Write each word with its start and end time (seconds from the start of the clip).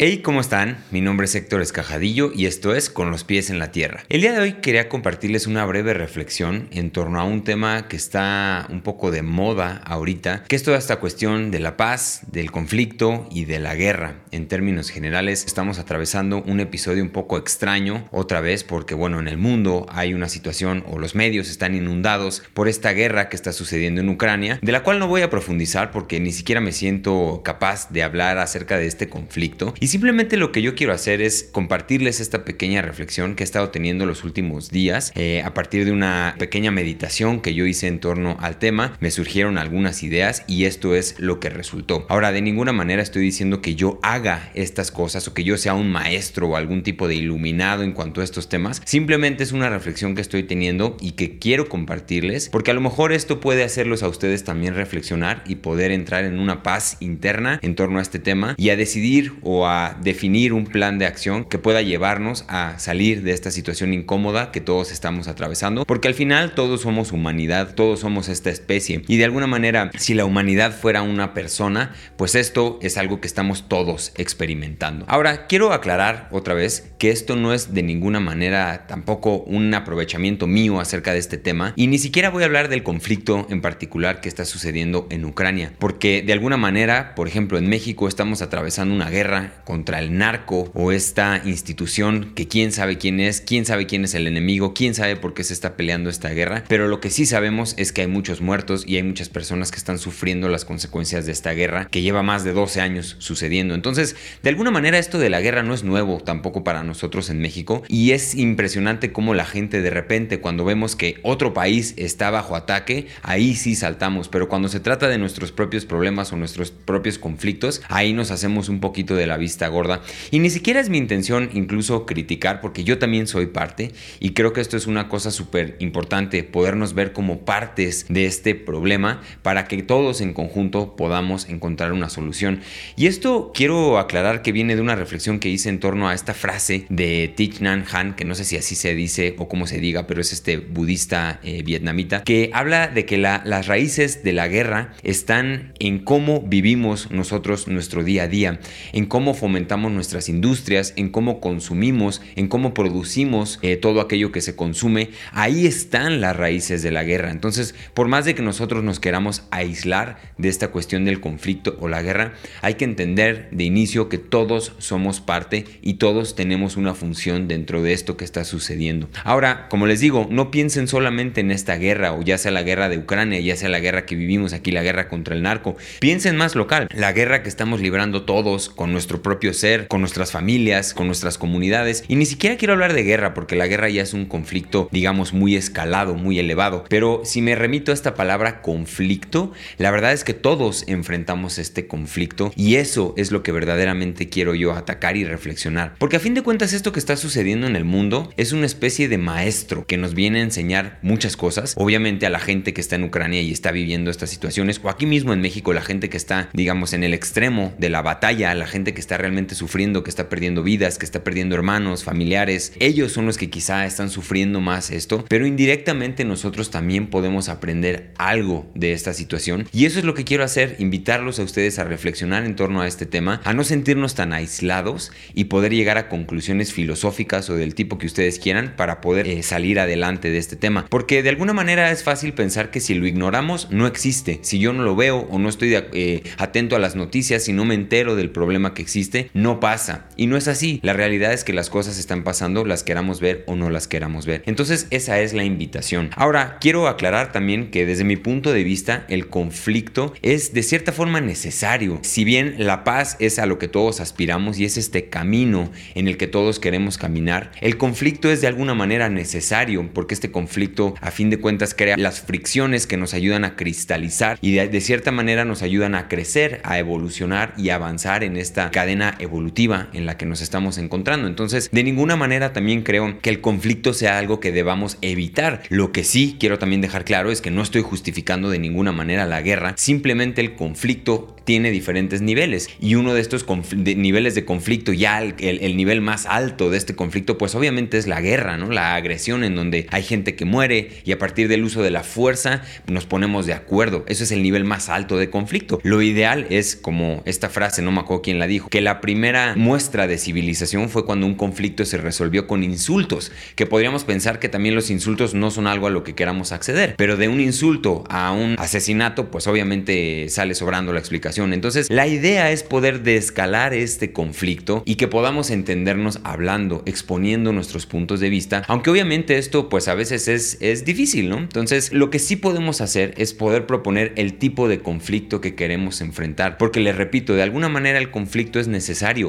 Hey, 0.00 0.18
¿cómo 0.22 0.40
están? 0.40 0.76
Mi 0.92 1.00
nombre 1.00 1.24
es 1.24 1.34
Héctor 1.34 1.60
Escajadillo 1.60 2.30
y 2.32 2.46
esto 2.46 2.72
es 2.72 2.88
Con 2.88 3.10
los 3.10 3.24
pies 3.24 3.50
en 3.50 3.58
la 3.58 3.72
tierra. 3.72 4.04
El 4.08 4.20
día 4.20 4.32
de 4.32 4.38
hoy 4.38 4.52
quería 4.52 4.88
compartirles 4.88 5.48
una 5.48 5.64
breve 5.64 5.92
reflexión 5.92 6.68
en 6.70 6.92
torno 6.92 7.18
a 7.18 7.24
un 7.24 7.42
tema 7.42 7.88
que 7.88 7.96
está 7.96 8.68
un 8.70 8.82
poco 8.82 9.10
de 9.10 9.22
moda 9.22 9.82
ahorita, 9.84 10.44
que 10.44 10.54
es 10.54 10.62
toda 10.62 10.78
esta 10.78 11.00
cuestión 11.00 11.50
de 11.50 11.58
la 11.58 11.76
paz, 11.76 12.20
del 12.30 12.52
conflicto 12.52 13.26
y 13.32 13.46
de 13.46 13.58
la 13.58 13.74
guerra. 13.74 14.20
En 14.30 14.46
términos 14.46 14.90
generales, 14.90 15.44
estamos 15.44 15.80
atravesando 15.80 16.44
un 16.44 16.60
episodio 16.60 17.02
un 17.02 17.10
poco 17.10 17.36
extraño, 17.36 18.08
otra 18.12 18.40
vez 18.40 18.62
porque, 18.62 18.94
bueno, 18.94 19.18
en 19.18 19.26
el 19.26 19.36
mundo 19.36 19.86
hay 19.90 20.14
una 20.14 20.28
situación 20.28 20.84
o 20.86 21.00
los 21.00 21.16
medios 21.16 21.50
están 21.50 21.74
inundados 21.74 22.44
por 22.54 22.68
esta 22.68 22.92
guerra 22.92 23.28
que 23.28 23.34
está 23.34 23.52
sucediendo 23.52 24.00
en 24.00 24.10
Ucrania, 24.10 24.60
de 24.62 24.70
la 24.70 24.84
cual 24.84 25.00
no 25.00 25.08
voy 25.08 25.22
a 25.22 25.30
profundizar 25.30 25.90
porque 25.90 26.20
ni 26.20 26.30
siquiera 26.30 26.60
me 26.60 26.70
siento 26.70 27.42
capaz 27.44 27.90
de 27.90 28.04
hablar 28.04 28.38
acerca 28.38 28.78
de 28.78 28.86
este 28.86 29.08
conflicto. 29.08 29.74
Simplemente 29.88 30.36
lo 30.36 30.52
que 30.52 30.62
yo 30.62 30.74
quiero 30.74 30.92
hacer 30.92 31.22
es 31.22 31.48
compartirles 31.50 32.20
esta 32.20 32.44
pequeña 32.44 32.82
reflexión 32.82 33.34
que 33.34 33.42
he 33.42 33.44
estado 33.44 33.70
teniendo 33.70 34.06
los 34.06 34.24
últimos 34.24 34.70
días 34.70 35.12
eh, 35.14 35.42
a 35.44 35.54
partir 35.54 35.84
de 35.84 35.92
una 35.92 36.34
pequeña 36.38 36.70
meditación 36.70 37.40
que 37.40 37.54
yo 37.54 37.66
hice 37.66 37.86
en 37.86 38.00
torno 38.00 38.36
al 38.40 38.58
tema. 38.58 38.96
Me 39.00 39.10
surgieron 39.10 39.58
algunas 39.58 40.02
ideas 40.02 40.44
y 40.46 40.64
esto 40.64 40.94
es 40.94 41.14
lo 41.18 41.40
que 41.40 41.50
resultó. 41.50 42.06
Ahora, 42.08 42.32
de 42.32 42.42
ninguna 42.42 42.72
manera 42.72 43.02
estoy 43.02 43.22
diciendo 43.22 43.62
que 43.62 43.74
yo 43.74 43.98
haga 44.02 44.50
estas 44.54 44.90
cosas 44.90 45.26
o 45.28 45.34
que 45.34 45.44
yo 45.44 45.56
sea 45.56 45.74
un 45.74 45.90
maestro 45.90 46.48
o 46.48 46.56
algún 46.56 46.82
tipo 46.82 47.08
de 47.08 47.14
iluminado 47.14 47.82
en 47.82 47.92
cuanto 47.92 48.20
a 48.20 48.24
estos 48.24 48.48
temas. 48.48 48.82
Simplemente 48.84 49.42
es 49.42 49.52
una 49.52 49.70
reflexión 49.70 50.14
que 50.14 50.20
estoy 50.20 50.42
teniendo 50.42 50.96
y 51.00 51.12
que 51.12 51.38
quiero 51.38 51.68
compartirles 51.68 52.48
porque 52.50 52.70
a 52.70 52.74
lo 52.74 52.80
mejor 52.80 53.12
esto 53.12 53.40
puede 53.40 53.64
hacerlos 53.64 54.02
a 54.02 54.08
ustedes 54.08 54.44
también 54.44 54.74
reflexionar 54.74 55.42
y 55.46 55.56
poder 55.56 55.92
entrar 55.92 56.24
en 56.24 56.38
una 56.38 56.62
paz 56.62 56.96
interna 57.00 57.58
en 57.62 57.74
torno 57.74 57.98
a 57.98 58.02
este 58.02 58.18
tema 58.18 58.54
y 58.58 58.70
a 58.70 58.76
decidir 58.76 59.34
o 59.42 59.66
a 59.66 59.77
definir 60.00 60.52
un 60.52 60.64
plan 60.64 60.98
de 60.98 61.06
acción 61.06 61.44
que 61.44 61.58
pueda 61.58 61.82
llevarnos 61.82 62.44
a 62.48 62.78
salir 62.78 63.22
de 63.22 63.32
esta 63.32 63.50
situación 63.50 63.92
incómoda 63.94 64.50
que 64.50 64.60
todos 64.60 64.92
estamos 64.92 65.28
atravesando, 65.28 65.84
porque 65.84 66.08
al 66.08 66.14
final 66.14 66.54
todos 66.54 66.82
somos 66.82 67.12
humanidad, 67.12 67.74
todos 67.74 68.00
somos 68.00 68.28
esta 68.28 68.50
especie 68.50 69.02
y 69.06 69.16
de 69.16 69.24
alguna 69.24 69.46
manera 69.46 69.90
si 69.96 70.14
la 70.14 70.24
humanidad 70.24 70.72
fuera 70.72 71.02
una 71.02 71.34
persona, 71.34 71.92
pues 72.16 72.34
esto 72.34 72.78
es 72.82 72.96
algo 72.98 73.20
que 73.20 73.28
estamos 73.28 73.68
todos 73.68 74.12
experimentando. 74.16 75.04
Ahora, 75.08 75.46
quiero 75.46 75.72
aclarar 75.72 76.28
otra 76.30 76.54
vez 76.54 76.92
que 76.98 77.10
esto 77.10 77.36
no 77.36 77.52
es 77.54 77.74
de 77.74 77.82
ninguna 77.82 78.20
manera 78.20 78.86
tampoco 78.86 79.38
un 79.38 79.72
aprovechamiento 79.74 80.46
mío 80.46 80.80
acerca 80.80 81.12
de 81.12 81.18
este 81.18 81.38
tema 81.38 81.72
y 81.76 81.86
ni 81.86 81.98
siquiera 81.98 82.30
voy 82.30 82.42
a 82.42 82.46
hablar 82.46 82.68
del 82.68 82.82
conflicto 82.82 83.46
en 83.50 83.60
particular 83.60 84.20
que 84.20 84.28
está 84.28 84.44
sucediendo 84.44 85.06
en 85.10 85.24
Ucrania, 85.24 85.72
porque 85.78 86.22
de 86.22 86.32
alguna 86.32 86.56
manera, 86.56 87.14
por 87.14 87.28
ejemplo, 87.28 87.58
en 87.58 87.68
México 87.68 88.08
estamos 88.08 88.42
atravesando 88.42 88.94
una 88.94 89.10
guerra 89.10 89.52
contra 89.68 89.98
el 89.98 90.16
narco 90.16 90.70
o 90.72 90.92
esta 90.92 91.42
institución 91.44 92.32
que 92.34 92.48
quién 92.48 92.72
sabe 92.72 92.96
quién 92.96 93.20
es, 93.20 93.42
quién 93.42 93.66
sabe 93.66 93.84
quién 93.84 94.02
es 94.02 94.14
el 94.14 94.26
enemigo, 94.26 94.72
quién 94.72 94.94
sabe 94.94 95.14
por 95.14 95.34
qué 95.34 95.44
se 95.44 95.52
está 95.52 95.76
peleando 95.76 96.08
esta 96.08 96.30
guerra, 96.30 96.64
pero 96.68 96.88
lo 96.88 97.02
que 97.02 97.10
sí 97.10 97.26
sabemos 97.26 97.74
es 97.76 97.92
que 97.92 98.00
hay 98.00 98.06
muchos 98.06 98.40
muertos 98.40 98.84
y 98.86 98.96
hay 98.96 99.02
muchas 99.02 99.28
personas 99.28 99.70
que 99.70 99.76
están 99.76 99.98
sufriendo 99.98 100.48
las 100.48 100.64
consecuencias 100.64 101.26
de 101.26 101.32
esta 101.32 101.52
guerra 101.52 101.86
que 101.90 102.00
lleva 102.00 102.22
más 102.22 102.44
de 102.44 102.54
12 102.54 102.80
años 102.80 103.16
sucediendo. 103.18 103.74
Entonces, 103.74 104.16
de 104.42 104.48
alguna 104.48 104.70
manera 104.70 104.96
esto 104.96 105.18
de 105.18 105.28
la 105.28 105.42
guerra 105.42 105.62
no 105.62 105.74
es 105.74 105.84
nuevo 105.84 106.16
tampoco 106.16 106.64
para 106.64 106.82
nosotros 106.82 107.28
en 107.28 107.38
México 107.38 107.82
y 107.88 108.12
es 108.12 108.34
impresionante 108.36 109.12
cómo 109.12 109.34
la 109.34 109.44
gente 109.44 109.82
de 109.82 109.90
repente 109.90 110.40
cuando 110.40 110.64
vemos 110.64 110.96
que 110.96 111.20
otro 111.22 111.52
país 111.52 111.92
está 111.98 112.30
bajo 112.30 112.56
ataque, 112.56 113.08
ahí 113.20 113.54
sí 113.54 113.74
saltamos, 113.74 114.30
pero 114.30 114.48
cuando 114.48 114.70
se 114.70 114.80
trata 114.80 115.08
de 115.08 115.18
nuestros 115.18 115.52
propios 115.52 115.84
problemas 115.84 116.32
o 116.32 116.36
nuestros 116.36 116.70
propios 116.70 117.18
conflictos, 117.18 117.82
ahí 117.90 118.14
nos 118.14 118.30
hacemos 118.30 118.70
un 118.70 118.80
poquito 118.80 119.14
de 119.14 119.26
la 119.26 119.36
vista 119.36 119.57
gorda. 119.66 120.02
Y 120.30 120.38
ni 120.38 120.50
siquiera 120.50 120.78
es 120.78 120.88
mi 120.88 120.98
intención 120.98 121.50
incluso 121.54 122.06
criticar, 122.06 122.60
porque 122.60 122.84
yo 122.84 122.98
también 122.98 123.26
soy 123.26 123.46
parte 123.46 123.90
y 124.20 124.30
creo 124.30 124.52
que 124.52 124.60
esto 124.60 124.76
es 124.76 124.86
una 124.86 125.08
cosa 125.08 125.32
súper 125.32 125.76
importante, 125.80 126.44
podernos 126.44 126.94
ver 126.94 127.12
como 127.12 127.40
partes 127.40 128.06
de 128.08 128.26
este 128.26 128.54
problema 128.54 129.20
para 129.42 129.66
que 129.66 129.82
todos 129.82 130.20
en 130.20 130.32
conjunto 130.34 130.94
podamos 130.94 131.48
encontrar 131.48 131.92
una 131.92 132.08
solución. 132.08 132.60
Y 132.96 133.06
esto 133.06 133.50
quiero 133.52 133.98
aclarar 133.98 134.42
que 134.42 134.52
viene 134.52 134.76
de 134.76 134.82
una 134.82 134.94
reflexión 134.94 135.40
que 135.40 135.48
hice 135.48 135.68
en 135.68 135.80
torno 135.80 136.08
a 136.08 136.14
esta 136.14 136.34
frase 136.34 136.86
de 136.88 137.32
Thich 137.34 137.60
Nhat 137.60 137.92
Hanh, 137.92 138.14
que 138.14 138.24
no 138.24 138.34
sé 138.34 138.44
si 138.44 138.56
así 138.56 138.74
se 138.74 138.94
dice 138.94 139.34
o 139.38 139.48
cómo 139.48 139.66
se 139.66 139.80
diga, 139.80 140.06
pero 140.06 140.20
es 140.20 140.32
este 140.32 140.58
budista 140.58 141.40
eh, 141.42 141.62
vietnamita, 141.62 142.22
que 142.22 142.50
habla 142.52 142.88
de 142.88 143.04
que 143.04 143.18
las 143.18 143.66
raíces 143.66 144.22
de 144.22 144.32
la 144.32 144.48
guerra 144.48 144.92
están 145.02 145.72
en 145.78 145.98
cómo 145.98 146.42
vivimos 146.42 147.10
nosotros 147.10 147.68
nuestro 147.68 148.04
día 148.04 148.24
a 148.24 148.28
día, 148.28 148.60
en 148.92 149.06
cómo 149.06 149.34
fomentamos 149.34 149.47
nuestras 149.48 150.28
industrias, 150.28 150.92
en 150.96 151.10
cómo 151.10 151.40
consumimos, 151.40 152.22
en 152.36 152.48
cómo 152.48 152.74
producimos 152.74 153.58
eh, 153.62 153.76
todo 153.76 154.00
aquello 154.00 154.32
que 154.32 154.40
se 154.40 154.56
consume, 154.56 155.10
ahí 155.32 155.66
están 155.66 156.20
las 156.20 156.36
raíces 156.36 156.82
de 156.82 156.90
la 156.90 157.04
guerra. 157.04 157.30
Entonces, 157.30 157.74
por 157.94 158.08
más 158.08 158.24
de 158.24 158.34
que 158.34 158.42
nosotros 158.42 158.82
nos 158.84 159.00
queramos 159.00 159.44
aislar 159.50 160.18
de 160.38 160.48
esta 160.48 160.68
cuestión 160.68 161.04
del 161.04 161.20
conflicto 161.20 161.76
o 161.80 161.88
la 161.88 162.02
guerra, 162.02 162.34
hay 162.62 162.74
que 162.74 162.84
entender 162.84 163.48
de 163.50 163.64
inicio 163.64 164.08
que 164.08 164.18
todos 164.18 164.72
somos 164.78 165.20
parte 165.20 165.64
y 165.82 165.94
todos 165.94 166.34
tenemos 166.34 166.76
una 166.76 166.94
función 166.94 167.48
dentro 167.48 167.82
de 167.82 167.92
esto 167.92 168.16
que 168.16 168.24
está 168.24 168.44
sucediendo. 168.44 169.08
Ahora, 169.24 169.68
como 169.68 169.86
les 169.86 170.00
digo, 170.00 170.26
no 170.30 170.50
piensen 170.50 170.88
solamente 170.88 171.40
en 171.40 171.50
esta 171.50 171.76
guerra 171.76 172.12
o 172.12 172.22
ya 172.22 172.38
sea 172.38 172.52
la 172.52 172.62
guerra 172.62 172.88
de 172.88 172.98
Ucrania, 172.98 173.40
ya 173.40 173.56
sea 173.56 173.68
la 173.68 173.80
guerra 173.80 174.06
que 174.06 174.16
vivimos 174.16 174.52
aquí, 174.52 174.70
la 174.70 174.82
guerra 174.82 175.08
contra 175.08 175.34
el 175.34 175.42
narco. 175.42 175.76
Piensen 176.00 176.36
más 176.36 176.54
local, 176.54 176.88
la 176.94 177.12
guerra 177.12 177.42
que 177.42 177.48
estamos 177.48 177.80
librando 177.80 178.22
todos 178.22 178.68
con 178.68 178.92
nuestro 178.92 179.22
propio 179.22 179.37
ser, 179.52 179.88
con 179.88 180.00
nuestras 180.00 180.32
familias, 180.32 180.94
con 180.94 181.06
nuestras 181.06 181.38
comunidades. 181.38 182.04
Y 182.08 182.16
ni 182.16 182.26
siquiera 182.26 182.56
quiero 182.56 182.74
hablar 182.74 182.92
de 182.92 183.02
guerra, 183.02 183.34
porque 183.34 183.56
la 183.56 183.66
guerra 183.66 183.88
ya 183.88 184.02
es 184.02 184.14
un 184.14 184.26
conflicto, 184.26 184.88
digamos, 184.92 185.32
muy 185.32 185.56
escalado, 185.56 186.14
muy 186.14 186.38
elevado. 186.38 186.84
Pero 186.88 187.22
si 187.24 187.42
me 187.42 187.54
remito 187.54 187.92
a 187.92 187.94
esta 187.94 188.14
palabra 188.14 188.60
conflicto, 188.62 189.52
la 189.78 189.90
verdad 189.90 190.12
es 190.12 190.24
que 190.24 190.34
todos 190.34 190.84
enfrentamos 190.88 191.58
este 191.58 191.86
conflicto 191.86 192.52
y 192.56 192.76
eso 192.76 193.14
es 193.16 193.30
lo 193.30 193.42
que 193.42 193.52
verdaderamente 193.52 194.28
quiero 194.28 194.54
yo 194.54 194.72
atacar 194.72 195.16
y 195.16 195.24
reflexionar. 195.24 195.94
Porque 195.98 196.16
a 196.16 196.20
fin 196.20 196.34
de 196.34 196.42
cuentas 196.42 196.72
esto 196.72 196.92
que 196.92 196.98
está 196.98 197.16
sucediendo 197.16 197.66
en 197.66 197.76
el 197.76 197.84
mundo 197.84 198.32
es 198.36 198.52
una 198.52 198.66
especie 198.66 199.08
de 199.08 199.18
maestro 199.18 199.86
que 199.86 199.96
nos 199.96 200.14
viene 200.14 200.40
a 200.40 200.44
enseñar 200.44 200.98
muchas 201.02 201.36
cosas. 201.36 201.74
Obviamente 201.76 202.26
a 202.26 202.30
la 202.30 202.40
gente 202.40 202.72
que 202.72 202.80
está 202.80 202.96
en 202.96 203.04
Ucrania 203.04 203.42
y 203.42 203.52
está 203.52 203.70
viviendo 203.70 204.10
estas 204.10 204.30
situaciones, 204.30 204.80
o 204.82 204.88
aquí 204.88 205.06
mismo 205.06 205.32
en 205.32 205.40
México, 205.40 205.72
la 205.72 205.82
gente 205.82 206.08
que 206.08 206.16
está, 206.16 206.48
digamos, 206.52 206.92
en 206.92 207.04
el 207.04 207.14
extremo 207.14 207.74
de 207.78 207.90
la 207.90 208.02
batalla, 208.02 208.54
la 208.54 208.66
gente 208.66 208.94
que 208.94 209.00
está 209.00 209.17
realmente 209.18 209.54
sufriendo, 209.54 210.02
que 210.02 210.10
está 210.10 210.28
perdiendo 210.28 210.62
vidas, 210.62 210.98
que 210.98 211.04
está 211.04 211.24
perdiendo 211.24 211.54
hermanos, 211.54 212.04
familiares. 212.04 212.72
Ellos 212.80 213.12
son 213.12 213.26
los 213.26 213.36
que 213.36 213.50
quizá 213.50 213.84
están 213.86 214.10
sufriendo 214.10 214.60
más 214.60 214.90
esto, 214.90 215.24
pero 215.28 215.46
indirectamente 215.46 216.24
nosotros 216.24 216.70
también 216.70 217.08
podemos 217.08 217.48
aprender 217.48 218.12
algo 218.16 218.70
de 218.74 218.92
esta 218.92 219.12
situación. 219.12 219.68
Y 219.72 219.86
eso 219.86 219.98
es 219.98 220.04
lo 220.04 220.14
que 220.14 220.24
quiero 220.24 220.44
hacer, 220.44 220.76
invitarlos 220.78 221.38
a 221.38 221.42
ustedes 221.42 221.78
a 221.78 221.84
reflexionar 221.84 222.44
en 222.44 222.56
torno 222.56 222.80
a 222.80 222.86
este 222.86 223.06
tema, 223.06 223.40
a 223.44 223.52
no 223.52 223.64
sentirnos 223.64 224.14
tan 224.14 224.32
aislados 224.32 225.12
y 225.34 225.44
poder 225.44 225.72
llegar 225.74 225.98
a 225.98 226.08
conclusiones 226.08 226.72
filosóficas 226.72 227.50
o 227.50 227.56
del 227.56 227.74
tipo 227.74 227.98
que 227.98 228.06
ustedes 228.06 228.38
quieran 228.38 228.74
para 228.76 229.00
poder 229.00 229.26
eh, 229.26 229.42
salir 229.42 229.80
adelante 229.80 230.30
de 230.30 230.38
este 230.38 230.56
tema. 230.56 230.86
Porque 230.88 231.22
de 231.22 231.30
alguna 231.30 231.52
manera 231.52 231.90
es 231.90 232.02
fácil 232.02 232.32
pensar 232.32 232.70
que 232.70 232.80
si 232.80 232.94
lo 232.94 233.06
ignoramos 233.06 233.70
no 233.70 233.86
existe. 233.86 234.38
Si 234.42 234.58
yo 234.58 234.72
no 234.72 234.82
lo 234.82 234.96
veo 234.96 235.26
o 235.30 235.38
no 235.38 235.48
estoy 235.48 235.74
eh, 235.74 236.22
atento 236.38 236.76
a 236.76 236.78
las 236.78 236.96
noticias 236.96 237.48
y 237.48 237.52
no 237.52 237.64
me 237.64 237.74
entero 237.74 238.16
del 238.16 238.30
problema 238.30 238.74
que 238.74 238.82
existe, 238.82 239.07
no 239.34 239.60
pasa. 239.60 240.06
Y 240.16 240.26
no 240.26 240.36
es 240.36 240.48
así. 240.48 240.80
La 240.82 240.92
realidad 240.92 241.32
es 241.32 241.44
que 241.44 241.52
las 241.52 241.70
cosas 241.70 241.98
están 241.98 242.24
pasando, 242.24 242.64
las 242.64 242.82
queramos 242.82 243.20
ver 243.20 243.44
o 243.46 243.56
no 243.56 243.70
las 243.70 243.88
queramos 243.88 244.26
ver. 244.26 244.42
Entonces 244.46 244.86
esa 244.90 245.20
es 245.20 245.32
la 245.32 245.44
invitación. 245.44 246.10
Ahora, 246.14 246.58
quiero 246.60 246.88
aclarar 246.88 247.32
también 247.32 247.70
que 247.70 247.86
desde 247.86 248.04
mi 248.04 248.16
punto 248.16 248.52
de 248.52 248.64
vista 248.64 249.04
el 249.08 249.28
conflicto 249.28 250.14
es 250.22 250.52
de 250.52 250.62
cierta 250.62 250.92
forma 250.92 251.20
necesario. 251.20 252.00
Si 252.02 252.24
bien 252.24 252.54
la 252.58 252.84
paz 252.84 253.16
es 253.20 253.38
a 253.38 253.46
lo 253.46 253.58
que 253.58 253.68
todos 253.68 254.00
aspiramos 254.00 254.58
y 254.58 254.64
es 254.64 254.76
este 254.76 255.08
camino 255.08 255.70
en 255.94 256.08
el 256.08 256.16
que 256.16 256.26
todos 256.26 256.58
queremos 256.58 256.98
caminar, 256.98 257.52
el 257.60 257.78
conflicto 257.78 258.30
es 258.30 258.40
de 258.40 258.46
alguna 258.46 258.74
manera 258.74 259.08
necesario 259.08 259.88
porque 259.92 260.14
este 260.14 260.30
conflicto 260.30 260.94
a 261.00 261.10
fin 261.10 261.30
de 261.30 261.38
cuentas 261.38 261.74
crea 261.74 261.96
las 261.96 262.20
fricciones 262.20 262.86
que 262.86 262.96
nos 262.96 263.14
ayudan 263.14 263.44
a 263.44 263.56
cristalizar 263.56 264.38
y 264.40 264.52
de, 264.52 264.68
de 264.68 264.80
cierta 264.80 265.12
manera 265.12 265.44
nos 265.44 265.62
ayudan 265.62 265.94
a 265.94 266.08
crecer, 266.08 266.60
a 266.64 266.78
evolucionar 266.78 267.54
y 267.56 267.70
avanzar 267.70 268.24
en 268.24 268.36
esta 268.36 268.70
cadena 268.70 268.97
evolutiva 269.18 269.88
en 269.92 270.06
la 270.06 270.16
que 270.16 270.26
nos 270.26 270.40
estamos 270.40 270.78
encontrando. 270.78 271.28
Entonces, 271.28 271.68
de 271.70 271.82
ninguna 271.84 272.16
manera 272.16 272.52
también 272.52 272.82
creo 272.82 273.18
que 273.20 273.30
el 273.30 273.40
conflicto 273.40 273.92
sea 273.92 274.18
algo 274.18 274.40
que 274.40 274.52
debamos 274.52 274.98
evitar. 275.00 275.62
Lo 275.68 275.92
que 275.92 276.04
sí 276.04 276.36
quiero 276.38 276.58
también 276.58 276.80
dejar 276.80 277.04
claro 277.04 277.30
es 277.30 277.40
que 277.40 277.50
no 277.50 277.62
estoy 277.62 277.82
justificando 277.82 278.50
de 278.50 278.58
ninguna 278.58 278.92
manera 278.92 279.26
la 279.26 279.42
guerra, 279.42 279.74
simplemente 279.76 280.40
el 280.40 280.54
conflicto 280.54 281.34
tiene 281.44 281.70
diferentes 281.70 282.20
niveles 282.20 282.68
y 282.78 282.96
uno 282.96 283.14
de 283.14 283.22
estos 283.22 283.46
niveles 283.72 284.34
de 284.34 284.44
conflicto, 284.44 284.92
ya 284.92 285.22
el, 285.22 285.34
el, 285.38 285.76
nivel 285.78 286.02
más 286.02 286.26
alto 286.26 286.68
de 286.68 286.76
este 286.76 286.94
conflicto, 286.94 287.38
pues 287.38 287.54
obviamente 287.54 287.96
es 287.96 288.06
la 288.06 288.20
guerra, 288.20 288.58
¿no? 288.58 288.70
La 288.70 288.94
agresión 288.94 289.42
en 289.44 289.54
donde 289.54 289.86
hay 289.90 290.02
gente 290.02 290.34
que 290.34 290.44
muere 290.44 290.90
y 291.06 291.12
a 291.12 291.18
partir 291.18 291.48
del 291.48 291.64
uso 291.64 291.82
de 291.82 291.90
la 291.90 292.02
fuerza 292.02 292.62
nos 292.86 293.06
ponemos 293.06 293.46
de 293.46 293.54
acuerdo. 293.54 294.04
Eso 294.08 294.24
es 294.24 294.32
el 294.32 294.42
nivel 294.42 294.64
más 294.64 294.90
alto 294.90 295.16
de 295.16 295.30
conflicto. 295.30 295.80
Lo 295.84 296.02
ideal 296.02 296.46
es, 296.50 296.76
como 296.76 297.22
esta 297.24 297.48
frase, 297.48 297.80
no 297.80 297.92
me 297.92 298.00
acuerdo 298.00 298.22
quién 298.22 298.38
la 298.38 298.46
dijo, 298.46 298.68
que 298.68 298.80
la 298.80 298.87
primera 299.00 299.54
muestra 299.56 300.06
de 300.06 300.18
civilización 300.18 300.88
fue 300.88 301.04
cuando 301.04 301.26
un 301.26 301.34
conflicto 301.34 301.84
se 301.84 301.98
resolvió 301.98 302.46
con 302.46 302.62
insultos, 302.62 303.32
que 303.54 303.66
podríamos 303.66 304.04
pensar 304.04 304.38
que 304.38 304.48
también 304.48 304.74
los 304.74 304.90
insultos 304.90 305.34
no 305.34 305.50
son 305.50 305.66
algo 305.66 305.86
a 305.86 305.90
lo 305.90 306.04
que 306.04 306.14
queramos 306.14 306.52
acceder, 306.52 306.94
pero 306.96 307.16
de 307.16 307.28
un 307.28 307.40
insulto 307.40 308.04
a 308.08 308.32
un 308.32 308.56
asesinato, 308.58 309.30
pues 309.30 309.46
obviamente 309.46 310.28
sale 310.28 310.54
sobrando 310.54 310.92
la 310.92 311.00
explicación. 311.00 311.52
Entonces, 311.52 311.90
la 311.90 312.06
idea 312.06 312.50
es 312.50 312.62
poder 312.62 313.02
descalar 313.02 313.74
este 313.74 314.12
conflicto 314.12 314.82
y 314.86 314.96
que 314.96 315.08
podamos 315.08 315.50
entendernos 315.50 316.20
hablando, 316.24 316.82
exponiendo 316.86 317.52
nuestros 317.52 317.86
puntos 317.86 318.20
de 318.20 318.30
vista, 318.30 318.62
aunque 318.68 318.90
obviamente 318.90 319.38
esto 319.38 319.68
pues 319.68 319.88
a 319.88 319.94
veces 319.94 320.28
es, 320.28 320.58
es 320.60 320.84
difícil, 320.84 321.28
¿no? 321.28 321.38
Entonces, 321.38 321.92
lo 321.92 322.10
que 322.10 322.18
sí 322.18 322.36
podemos 322.36 322.80
hacer 322.80 323.14
es 323.16 323.34
poder 323.34 323.66
proponer 323.66 324.12
el 324.16 324.34
tipo 324.34 324.68
de 324.68 324.80
conflicto 324.80 325.40
que 325.40 325.54
queremos 325.54 326.00
enfrentar, 326.00 326.58
porque 326.58 326.80
les 326.80 326.96
repito, 326.96 327.34
de 327.34 327.42
alguna 327.42 327.68
manera 327.68 327.98
el 327.98 328.10
conflicto 328.10 328.60
es 328.60 328.68
necesario. 328.68 328.77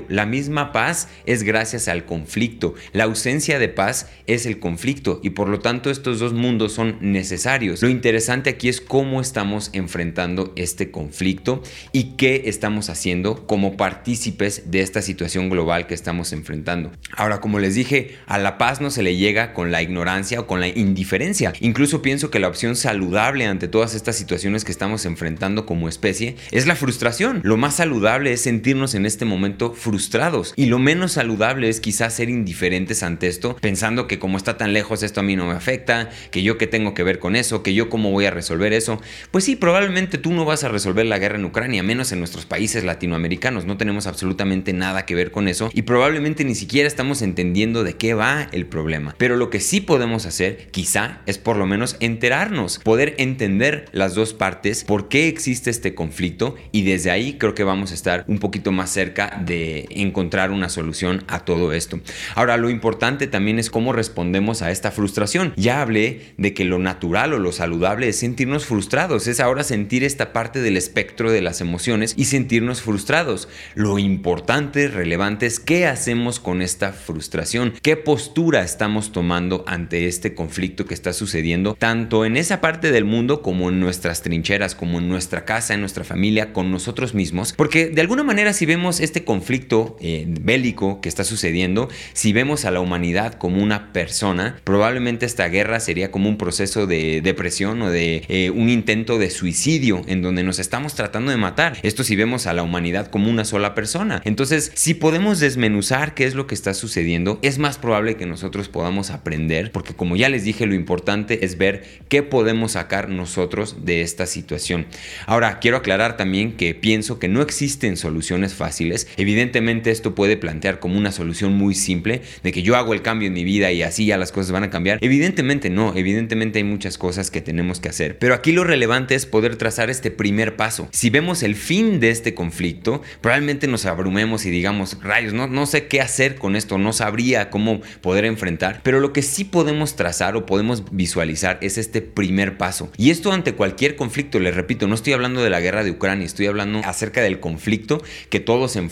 La 0.09 0.25
misma 0.25 0.71
paz 0.71 1.07
es 1.25 1.43
gracias 1.43 1.87
al 1.87 2.05
conflicto. 2.05 2.75
La 2.93 3.05
ausencia 3.05 3.59
de 3.59 3.69
paz 3.69 4.09
es 4.27 4.45
el 4.45 4.59
conflicto 4.59 5.19
y 5.23 5.31
por 5.31 5.49
lo 5.49 5.59
tanto 5.59 5.89
estos 5.89 6.19
dos 6.19 6.33
mundos 6.33 6.73
son 6.73 6.97
necesarios. 7.01 7.81
Lo 7.81 7.89
interesante 7.89 8.49
aquí 8.49 8.69
es 8.69 8.79
cómo 8.81 9.21
estamos 9.21 9.69
enfrentando 9.73 10.53
este 10.55 10.91
conflicto 10.91 11.63
y 11.91 12.15
qué 12.15 12.43
estamos 12.45 12.89
haciendo 12.89 13.47
como 13.47 13.75
partícipes 13.75 14.71
de 14.71 14.81
esta 14.81 15.01
situación 15.01 15.49
global 15.49 15.87
que 15.87 15.93
estamos 15.93 16.31
enfrentando. 16.31 16.91
Ahora, 17.15 17.41
como 17.41 17.59
les 17.59 17.75
dije, 17.75 18.17
a 18.27 18.37
la 18.37 18.57
paz 18.57 18.81
no 18.81 18.91
se 18.91 19.03
le 19.03 19.15
llega 19.15 19.53
con 19.53 19.71
la 19.71 19.81
ignorancia 19.81 20.41
o 20.41 20.47
con 20.47 20.59
la 20.59 20.67
indiferencia. 20.67 21.53
Incluso 21.59 22.01
pienso 22.01 22.29
que 22.29 22.39
la 22.39 22.47
opción 22.47 22.75
saludable 22.75 23.45
ante 23.45 23.67
todas 23.67 23.95
estas 23.95 24.15
situaciones 24.15 24.63
que 24.63 24.71
estamos 24.71 25.05
enfrentando 25.05 25.65
como 25.65 25.89
especie 25.89 26.35
es 26.51 26.67
la 26.67 26.75
frustración. 26.75 27.41
Lo 27.43 27.57
más 27.57 27.75
saludable 27.75 28.33
es 28.33 28.41
sentirnos 28.41 28.93
en 28.95 29.05
este 29.05 29.25
momento 29.25 29.38
frustrados 29.73 30.53
y 30.55 30.65
lo 30.65 30.79
menos 30.79 31.13
saludable 31.13 31.69
es 31.69 31.79
quizás 31.79 32.13
ser 32.13 32.29
indiferentes 32.29 33.03
ante 33.03 33.27
esto, 33.27 33.55
pensando 33.61 34.07
que 34.07 34.19
como 34.19 34.37
está 34.37 34.57
tan 34.57 34.73
lejos 34.73 35.03
esto 35.03 35.19
a 35.19 35.23
mí 35.23 35.35
no 35.35 35.47
me 35.47 35.53
afecta, 35.53 36.09
que 36.31 36.43
yo 36.43 36.57
qué 36.57 36.67
tengo 36.67 36.93
que 36.93 37.03
ver 37.03 37.19
con 37.19 37.35
eso, 37.35 37.63
que 37.63 37.73
yo 37.73 37.89
cómo 37.89 38.11
voy 38.11 38.25
a 38.25 38.31
resolver 38.31 38.73
eso. 38.73 39.01
Pues 39.31 39.43
sí, 39.43 39.55
probablemente 39.55 40.17
tú 40.17 40.31
no 40.31 40.45
vas 40.45 40.63
a 40.63 40.69
resolver 40.69 41.05
la 41.05 41.19
guerra 41.19 41.37
en 41.37 41.45
Ucrania, 41.45 41.83
menos 41.83 42.11
en 42.11 42.19
nuestros 42.19 42.45
países 42.45 42.83
latinoamericanos, 42.83 43.65
no 43.65 43.77
tenemos 43.77 44.07
absolutamente 44.07 44.73
nada 44.73 45.05
que 45.05 45.15
ver 45.15 45.31
con 45.31 45.47
eso 45.47 45.69
y 45.73 45.83
probablemente 45.83 46.43
ni 46.43 46.55
siquiera 46.55 46.87
estamos 46.87 47.21
entendiendo 47.21 47.83
de 47.83 47.95
qué 47.95 48.13
va 48.13 48.49
el 48.51 48.65
problema. 48.65 49.15
Pero 49.17 49.35
lo 49.35 49.49
que 49.49 49.59
sí 49.59 49.81
podemos 49.81 50.25
hacer, 50.25 50.69
quizá, 50.71 51.21
es 51.25 51.37
por 51.37 51.57
lo 51.57 51.65
menos 51.65 51.95
enterarnos, 51.99 52.79
poder 52.79 53.15
entender 53.17 53.85
las 53.91 54.15
dos 54.15 54.33
partes, 54.33 54.83
por 54.83 55.09
qué 55.09 55.27
existe 55.27 55.69
este 55.69 55.95
conflicto 55.95 56.55
y 56.71 56.83
desde 56.83 57.11
ahí 57.11 57.37
creo 57.37 57.55
que 57.55 57.63
vamos 57.63 57.91
a 57.91 57.95
estar 57.95 58.25
un 58.27 58.39
poquito 58.39 58.71
más 58.71 58.89
cerca 58.89 59.28
de 59.41 59.87
encontrar 59.91 60.51
una 60.51 60.69
solución 60.69 61.23
a 61.27 61.39
todo 61.45 61.73
esto. 61.73 61.99
Ahora, 62.35 62.57
lo 62.57 62.69
importante 62.69 63.27
también 63.27 63.59
es 63.59 63.69
cómo 63.69 63.93
respondemos 63.93 64.61
a 64.61 64.71
esta 64.71 64.91
frustración. 64.91 65.53
Ya 65.55 65.81
hablé 65.81 66.33
de 66.37 66.53
que 66.53 66.65
lo 66.65 66.79
natural 66.79 67.33
o 67.33 67.39
lo 67.39 67.51
saludable 67.51 68.09
es 68.09 68.19
sentirnos 68.19 68.65
frustrados, 68.65 69.27
es 69.27 69.39
ahora 69.39 69.63
sentir 69.63 70.03
esta 70.03 70.33
parte 70.33 70.61
del 70.61 70.77
espectro 70.77 71.31
de 71.31 71.41
las 71.41 71.61
emociones 71.61 72.13
y 72.17 72.25
sentirnos 72.25 72.81
frustrados. 72.81 73.47
Lo 73.75 73.99
importante, 73.99 74.87
relevante 74.87 75.45
es 75.45 75.59
qué 75.59 75.87
hacemos 75.87 76.39
con 76.39 76.61
esta 76.61 76.93
frustración, 76.93 77.73
qué 77.81 77.97
postura 77.97 78.63
estamos 78.63 79.11
tomando 79.11 79.63
ante 79.67 80.07
este 80.07 80.33
conflicto 80.33 80.85
que 80.85 80.93
está 80.93 81.13
sucediendo 81.13 81.75
tanto 81.75 82.25
en 82.25 82.37
esa 82.37 82.61
parte 82.61 82.91
del 82.91 83.05
mundo 83.05 83.41
como 83.41 83.69
en 83.69 83.79
nuestras 83.79 84.21
trincheras, 84.21 84.75
como 84.75 84.99
en 84.99 85.09
nuestra 85.09 85.45
casa, 85.45 85.73
en 85.73 85.81
nuestra 85.81 86.03
familia, 86.03 86.53
con 86.53 86.71
nosotros 86.71 87.13
mismos, 87.13 87.53
porque 87.53 87.87
de 87.87 88.01
alguna 88.01 88.23
manera 88.23 88.53
si 88.53 88.65
vemos 88.65 88.99
este 89.19 89.25
conflicto 89.25 89.97
eh, 89.99 90.25
bélico 90.29 91.01
que 91.01 91.09
está 91.09 91.25
sucediendo, 91.25 91.89
si 92.13 92.31
vemos 92.31 92.63
a 92.63 92.71
la 92.71 92.79
humanidad 92.79 93.33
como 93.33 93.61
una 93.61 93.91
persona, 93.91 94.61
probablemente 94.63 95.25
esta 95.25 95.49
guerra 95.49 95.81
sería 95.81 96.09
como 96.09 96.29
un 96.29 96.37
proceso 96.37 96.87
de 96.87 97.19
depresión 97.19 97.81
o 97.81 97.91
de 97.91 98.23
eh, 98.29 98.49
un 98.49 98.69
intento 98.69 99.19
de 99.19 99.29
suicidio 99.29 100.03
en 100.07 100.21
donde 100.21 100.43
nos 100.43 100.57
estamos 100.57 100.95
tratando 100.95 101.31
de 101.31 101.37
matar. 101.37 101.77
Esto 101.83 102.05
si 102.05 102.15
vemos 102.15 102.47
a 102.47 102.53
la 102.53 102.63
humanidad 102.63 103.07
como 103.07 103.29
una 103.29 103.43
sola 103.43 103.75
persona. 103.75 104.21
Entonces, 104.23 104.71
si 104.73 104.93
podemos 104.93 105.41
desmenuzar 105.41 106.13
qué 106.13 106.23
es 106.23 106.33
lo 106.33 106.47
que 106.47 106.55
está 106.55 106.73
sucediendo, 106.73 107.39
es 107.41 107.57
más 107.57 107.77
probable 107.77 108.15
que 108.15 108.25
nosotros 108.25 108.69
podamos 108.69 109.09
aprender, 109.09 109.73
porque 109.73 109.95
como 109.95 110.15
ya 110.15 110.29
les 110.29 110.45
dije, 110.45 110.65
lo 110.65 110.75
importante 110.75 111.43
es 111.43 111.57
ver 111.57 111.83
qué 112.07 112.23
podemos 112.23 112.71
sacar 112.73 113.09
nosotros 113.09 113.83
de 113.83 114.01
esta 114.01 114.25
situación. 114.25 114.87
Ahora, 115.25 115.59
quiero 115.59 115.75
aclarar 115.75 116.15
también 116.15 116.53
que 116.55 116.73
pienso 116.73 117.19
que 117.19 117.27
no 117.27 117.41
existen 117.41 117.97
soluciones 117.97 118.53
fáciles. 118.53 119.08
Evidentemente 119.17 119.91
esto 119.91 120.15
puede 120.15 120.37
plantear 120.37 120.79
como 120.79 120.97
una 120.97 121.11
solución 121.11 121.53
muy 121.53 121.75
simple 121.75 122.21
de 122.43 122.51
que 122.51 122.63
yo 122.63 122.75
hago 122.75 122.93
el 122.93 123.01
cambio 123.01 123.27
en 123.27 123.33
mi 123.33 123.43
vida 123.43 123.71
y 123.71 123.83
así 123.83 124.05
ya 124.05 124.17
las 124.17 124.31
cosas 124.31 124.51
van 124.51 124.63
a 124.63 124.69
cambiar. 124.69 124.99
Evidentemente 125.01 125.69
no, 125.69 125.95
evidentemente 125.95 126.59
hay 126.59 126.63
muchas 126.63 126.97
cosas 126.97 127.31
que 127.31 127.41
tenemos 127.41 127.79
que 127.79 127.89
hacer. 127.89 128.17
Pero 128.17 128.33
aquí 128.33 128.51
lo 128.51 128.63
relevante 128.63 129.15
es 129.15 129.25
poder 129.25 129.55
trazar 129.55 129.89
este 129.89 130.11
primer 130.11 130.55
paso. 130.55 130.87
Si 130.91 131.09
vemos 131.09 131.43
el 131.43 131.55
fin 131.55 131.99
de 131.99 132.09
este 132.09 132.33
conflicto, 132.33 133.01
probablemente 133.21 133.67
nos 133.67 133.85
abrumemos 133.85 134.45
y 134.45 134.49
digamos, 134.49 134.97
rayos, 135.01 135.33
no, 135.33 135.47
no 135.47 135.65
sé 135.65 135.87
qué 135.87 136.01
hacer 136.01 136.35
con 136.35 136.55
esto, 136.55 136.77
no 136.77 136.93
sabría 136.93 137.49
cómo 137.49 137.81
poder 138.01 138.25
enfrentar. 138.25 138.81
Pero 138.83 138.99
lo 138.99 139.13
que 139.13 139.21
sí 139.21 139.43
podemos 139.43 139.95
trazar 139.95 140.35
o 140.35 140.45
podemos 140.45 140.83
visualizar 140.91 141.57
es 141.61 141.77
este 141.77 142.01
primer 142.01 142.57
paso. 142.57 142.91
Y 142.97 143.09
esto 143.09 143.31
ante 143.31 143.53
cualquier 143.53 143.95
conflicto, 143.95 144.39
les 144.39 144.55
repito, 144.55 144.87
no 144.87 144.95
estoy 144.95 145.13
hablando 145.13 145.43
de 145.43 145.49
la 145.49 145.61
guerra 145.61 145.83
de 145.83 145.91
Ucrania, 145.91 146.25
estoy 146.25 146.47
hablando 146.47 146.81
acerca 146.83 147.21
del 147.21 147.39
conflicto 147.39 148.03
que 148.29 148.39
todos 148.39 148.75
enfrentamos, 148.75 148.88